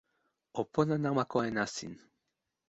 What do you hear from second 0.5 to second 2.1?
o pona namako e nasin.